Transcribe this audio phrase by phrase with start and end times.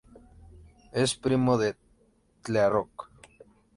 [0.93, 1.75] Es primo de
[2.41, 3.07] The Rock.